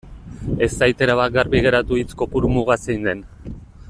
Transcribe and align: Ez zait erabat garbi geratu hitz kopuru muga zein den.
Ez 0.67 0.69
zait 0.85 1.03
erabat 1.07 1.35
garbi 1.35 1.61
geratu 1.67 1.99
hitz 2.01 2.09
kopuru 2.23 2.51
muga 2.57 2.79
zein 2.87 3.07
den. 3.11 3.23